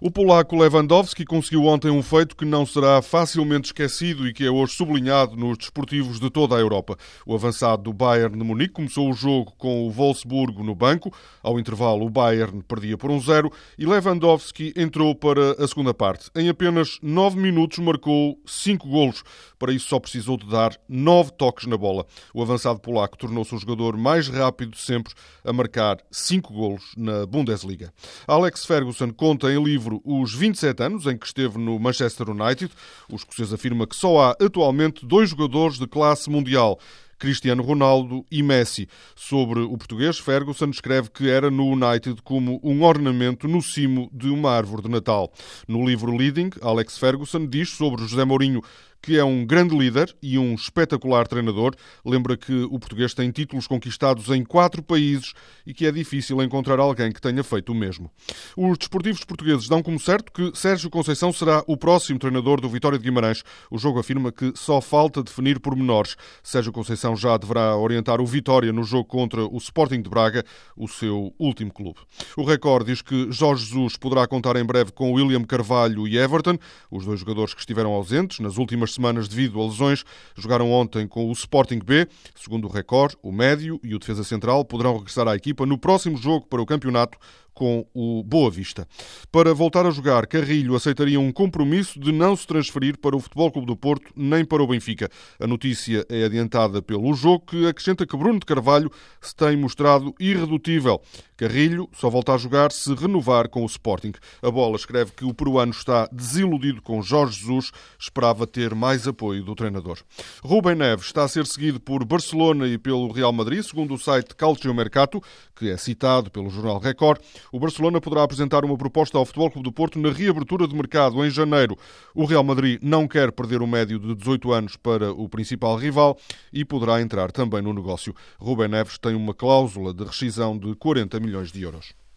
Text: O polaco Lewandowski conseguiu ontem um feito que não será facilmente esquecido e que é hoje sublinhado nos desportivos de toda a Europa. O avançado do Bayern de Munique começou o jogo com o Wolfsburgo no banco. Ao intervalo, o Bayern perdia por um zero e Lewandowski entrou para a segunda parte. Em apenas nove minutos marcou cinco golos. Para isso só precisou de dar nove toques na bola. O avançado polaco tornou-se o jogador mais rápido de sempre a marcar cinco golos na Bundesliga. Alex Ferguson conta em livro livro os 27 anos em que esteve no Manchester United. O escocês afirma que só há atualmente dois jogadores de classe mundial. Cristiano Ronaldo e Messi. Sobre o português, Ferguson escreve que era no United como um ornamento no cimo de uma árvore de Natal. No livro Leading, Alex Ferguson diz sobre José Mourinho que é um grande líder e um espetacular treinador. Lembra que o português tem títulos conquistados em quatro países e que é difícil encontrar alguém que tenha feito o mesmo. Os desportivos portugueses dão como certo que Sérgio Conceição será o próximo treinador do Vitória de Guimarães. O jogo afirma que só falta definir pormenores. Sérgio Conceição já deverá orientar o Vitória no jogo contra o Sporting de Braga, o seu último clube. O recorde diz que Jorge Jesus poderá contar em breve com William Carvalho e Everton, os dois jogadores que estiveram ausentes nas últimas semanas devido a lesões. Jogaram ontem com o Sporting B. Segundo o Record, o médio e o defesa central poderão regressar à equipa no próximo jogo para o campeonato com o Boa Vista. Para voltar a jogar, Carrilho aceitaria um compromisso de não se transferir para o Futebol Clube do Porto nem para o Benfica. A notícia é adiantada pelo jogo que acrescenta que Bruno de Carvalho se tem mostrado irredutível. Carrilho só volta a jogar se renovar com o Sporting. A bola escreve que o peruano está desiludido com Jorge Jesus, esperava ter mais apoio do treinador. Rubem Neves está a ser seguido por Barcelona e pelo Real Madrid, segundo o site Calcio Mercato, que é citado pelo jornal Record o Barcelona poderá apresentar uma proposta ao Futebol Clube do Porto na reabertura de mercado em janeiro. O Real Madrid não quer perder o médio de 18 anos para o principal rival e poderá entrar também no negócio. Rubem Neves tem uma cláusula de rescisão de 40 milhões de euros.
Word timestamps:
O 0.00 0.10
polaco 0.10 0.56
Lewandowski 0.56 1.24
conseguiu 1.24 1.66
ontem 1.66 1.88
um 1.88 2.02
feito 2.02 2.34
que 2.34 2.44
não 2.44 2.66
será 2.66 3.00
facilmente 3.00 3.66
esquecido 3.66 4.26
e 4.26 4.32
que 4.32 4.44
é 4.44 4.50
hoje 4.50 4.72
sublinhado 4.72 5.36
nos 5.36 5.56
desportivos 5.56 6.18
de 6.18 6.28
toda 6.30 6.56
a 6.56 6.58
Europa. 6.58 6.96
O 7.24 7.32
avançado 7.32 7.84
do 7.84 7.92
Bayern 7.92 8.36
de 8.36 8.44
Munique 8.44 8.74
começou 8.74 9.08
o 9.08 9.12
jogo 9.12 9.52
com 9.56 9.86
o 9.86 9.90
Wolfsburgo 9.92 10.64
no 10.64 10.74
banco. 10.74 11.14
Ao 11.40 11.60
intervalo, 11.60 12.04
o 12.04 12.10
Bayern 12.10 12.60
perdia 12.64 12.98
por 12.98 13.08
um 13.08 13.20
zero 13.20 13.52
e 13.78 13.86
Lewandowski 13.86 14.74
entrou 14.76 15.14
para 15.14 15.52
a 15.62 15.68
segunda 15.68 15.94
parte. 15.94 16.28
Em 16.34 16.48
apenas 16.48 16.98
nove 17.00 17.38
minutos 17.38 17.78
marcou 17.78 18.36
cinco 18.44 18.88
golos. 18.88 19.22
Para 19.60 19.72
isso 19.72 19.88
só 19.88 20.00
precisou 20.00 20.36
de 20.36 20.48
dar 20.48 20.76
nove 20.88 21.30
toques 21.30 21.68
na 21.68 21.76
bola. 21.76 22.04
O 22.34 22.42
avançado 22.42 22.80
polaco 22.80 23.16
tornou-se 23.16 23.54
o 23.54 23.58
jogador 23.58 23.96
mais 23.96 24.26
rápido 24.26 24.72
de 24.72 24.80
sempre 24.80 25.14
a 25.44 25.52
marcar 25.52 25.98
cinco 26.10 26.52
golos 26.52 26.82
na 26.96 27.24
Bundesliga. 27.26 27.92
Alex 28.26 28.66
Ferguson 28.66 29.12
conta 29.12 29.52
em 29.52 29.62
livro 29.62 29.83
livro 29.84 30.00
os 30.04 30.34
27 30.34 30.82
anos 30.82 31.06
em 31.06 31.16
que 31.16 31.26
esteve 31.26 31.58
no 31.58 31.78
Manchester 31.78 32.30
United. 32.30 32.72
O 33.10 33.16
escocês 33.16 33.52
afirma 33.52 33.86
que 33.86 33.94
só 33.94 34.20
há 34.20 34.30
atualmente 34.40 35.04
dois 35.04 35.30
jogadores 35.30 35.78
de 35.78 35.86
classe 35.86 36.30
mundial. 36.30 36.78
Cristiano 37.18 37.62
Ronaldo 37.62 38.24
e 38.30 38.42
Messi. 38.42 38.88
Sobre 39.14 39.60
o 39.60 39.76
português, 39.76 40.18
Ferguson 40.18 40.70
escreve 40.70 41.10
que 41.10 41.28
era 41.28 41.50
no 41.50 41.64
United 41.66 42.20
como 42.22 42.60
um 42.62 42.82
ornamento 42.82 43.46
no 43.46 43.62
cimo 43.62 44.10
de 44.12 44.28
uma 44.28 44.50
árvore 44.50 44.82
de 44.82 44.88
Natal. 44.88 45.32
No 45.68 45.86
livro 45.86 46.14
Leading, 46.16 46.50
Alex 46.60 46.98
Ferguson 46.98 47.46
diz 47.46 47.70
sobre 47.70 48.02
José 48.02 48.24
Mourinho 48.24 48.62
que 49.04 49.18
é 49.18 49.24
um 49.24 49.44
grande 49.44 49.76
líder 49.76 50.16
e 50.22 50.38
um 50.38 50.54
espetacular 50.54 51.28
treinador. 51.28 51.74
Lembra 52.02 52.38
que 52.38 52.62
o 52.64 52.78
português 52.78 53.12
tem 53.12 53.30
títulos 53.30 53.66
conquistados 53.66 54.30
em 54.30 54.42
quatro 54.42 54.82
países 54.82 55.34
e 55.66 55.74
que 55.74 55.86
é 55.86 55.92
difícil 55.92 56.42
encontrar 56.42 56.80
alguém 56.80 57.12
que 57.12 57.20
tenha 57.20 57.44
feito 57.44 57.70
o 57.70 57.74
mesmo. 57.74 58.10
Os 58.56 58.78
desportivos 58.78 59.22
portugueses 59.22 59.68
dão 59.68 59.82
como 59.82 60.00
certo 60.00 60.32
que 60.32 60.58
Sérgio 60.58 60.88
Conceição 60.88 61.34
será 61.34 61.62
o 61.66 61.76
próximo 61.76 62.18
treinador 62.18 62.62
do 62.62 62.68
Vitória 62.68 62.96
de 62.96 63.04
Guimarães. 63.04 63.42
O 63.70 63.76
jogo 63.76 63.98
afirma 63.98 64.32
que 64.32 64.54
só 64.56 64.80
falta 64.80 65.22
definir 65.22 65.60
pormenores. 65.60 66.16
Sérgio 66.42 66.72
Conceição 66.72 67.14
já 67.14 67.36
deverá 67.36 67.76
orientar 67.76 68.22
o 68.22 68.26
Vitória 68.26 68.72
no 68.72 68.84
jogo 68.84 69.04
contra 69.04 69.44
o 69.44 69.58
Sporting 69.58 70.00
de 70.00 70.08
Braga, 70.08 70.42
o 70.74 70.88
seu 70.88 71.34
último 71.38 71.70
clube. 71.70 72.00
O 72.38 72.42
recorde 72.42 72.86
diz 72.86 73.02
que 73.02 73.30
Jorge 73.30 73.66
Jesus 73.66 73.98
poderá 73.98 74.26
contar 74.26 74.56
em 74.56 74.64
breve 74.64 74.92
com 74.92 75.12
William 75.12 75.44
Carvalho 75.44 76.08
e 76.08 76.16
Everton, 76.16 76.56
os 76.90 77.04
dois 77.04 77.20
jogadores 77.20 77.52
que 77.52 77.60
estiveram 77.60 77.92
ausentes 77.92 78.40
nas 78.40 78.56
últimas 78.56 78.93
semanas 78.94 79.28
devido 79.28 79.60
a 79.60 79.64
lesões. 79.64 80.04
Jogaram 80.36 80.70
ontem 80.70 81.06
com 81.06 81.28
o 81.28 81.32
Sporting 81.32 81.80
B. 81.80 82.08
Segundo 82.34 82.66
o 82.66 82.70
Record, 82.70 83.14
o 83.22 83.30
médio 83.30 83.80
e 83.82 83.94
o 83.94 83.98
defesa 83.98 84.24
central 84.24 84.64
poderão 84.64 84.96
regressar 84.96 85.28
à 85.28 85.34
equipa 85.34 85.66
no 85.66 85.76
próximo 85.76 86.16
jogo 86.16 86.46
para 86.46 86.62
o 86.62 86.66
campeonato 86.66 87.18
com 87.54 87.86
o 87.94 88.22
Boa 88.24 88.50
Vista. 88.50 88.86
Para 89.30 89.54
voltar 89.54 89.86
a 89.86 89.90
jogar, 89.90 90.26
Carrilho 90.26 90.74
aceitaria 90.74 91.20
um 91.20 91.32
compromisso 91.32 91.98
de 92.00 92.12
não 92.12 92.36
se 92.36 92.46
transferir 92.46 92.98
para 92.98 93.16
o 93.16 93.20
Futebol 93.20 93.50
Clube 93.50 93.66
do 93.66 93.76
Porto 93.76 94.10
nem 94.16 94.44
para 94.44 94.62
o 94.62 94.66
Benfica. 94.66 95.08
A 95.38 95.46
notícia 95.46 96.04
é 96.08 96.24
adiantada 96.24 96.82
pelo 96.82 97.14
jogo 97.14 97.46
que 97.46 97.66
acrescenta 97.66 98.06
que 98.06 98.16
Bruno 98.16 98.40
de 98.40 98.46
Carvalho 98.46 98.90
se 99.20 99.34
tem 99.34 99.56
mostrado 99.56 100.14
irredutível. 100.18 101.00
Carrilho 101.36 101.88
só 101.92 102.08
volta 102.08 102.34
a 102.34 102.38
jogar 102.38 102.70
se 102.70 102.94
renovar 102.94 103.48
com 103.48 103.62
o 103.62 103.66
Sporting. 103.66 104.12
A 104.42 104.50
bola 104.50 104.76
escreve 104.76 105.12
que 105.12 105.24
o 105.24 105.34
peruano 105.34 105.72
está 105.72 106.08
desiludido 106.12 106.80
com 106.80 107.02
Jorge 107.02 107.40
Jesus, 107.40 107.70
esperava 107.98 108.46
ter 108.46 108.74
mais 108.74 109.06
apoio 109.06 109.42
do 109.42 109.54
treinador. 109.54 109.98
Rubem 110.42 110.74
Neves 110.74 111.06
está 111.06 111.24
a 111.24 111.28
ser 111.28 111.46
seguido 111.46 111.80
por 111.80 112.04
Barcelona 112.04 112.66
e 112.66 112.78
pelo 112.78 113.10
Real 113.10 113.32
Madrid, 113.32 113.62
segundo 113.62 113.94
o 113.94 113.98
site 113.98 114.34
Calcio 114.36 114.72
Mercato, 114.72 115.20
que 115.56 115.70
é 115.70 115.76
citado 115.76 116.30
pelo 116.30 116.50
jornal 116.50 116.78
Record 116.78 117.20
o 117.52 117.58
Barcelona 117.58 118.00
poderá 118.00 118.22
apresentar 118.22 118.64
uma 118.64 118.76
proposta 118.76 119.18
ao 119.18 119.24
Futebol 119.24 119.50
Clube 119.50 119.64
do 119.64 119.72
Porto 119.72 119.98
na 119.98 120.10
reabertura 120.10 120.66
de 120.66 120.74
mercado 120.74 121.24
em 121.24 121.30
janeiro. 121.30 121.76
O 122.14 122.24
Real 122.24 122.44
Madrid 122.44 122.78
não 122.82 123.08
quer 123.08 123.32
perder 123.32 123.62
o 123.62 123.66
médio 123.66 123.98
de 123.98 124.14
18 124.14 124.52
anos 124.52 124.76
para 124.76 125.12
o 125.12 125.28
principal 125.28 125.76
rival 125.76 126.18
e 126.52 126.64
poderá 126.64 127.00
entrar 127.00 127.32
também 127.32 127.62
no 127.62 127.72
negócio. 127.72 128.14
Rubem 128.38 128.68
Neves 128.68 128.98
tem 128.98 129.14
uma 129.14 129.34
cláusula 129.34 129.92
de 129.92 130.04
rescisão 130.04 130.58
de 130.58 130.74
40 130.74 131.18
milhões 131.20 131.50
de 131.50 131.62
euros. 131.62 132.03